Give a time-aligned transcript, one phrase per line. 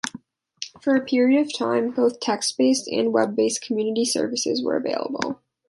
[0.81, 5.41] For a period of time, both text-based and web-based community services were available.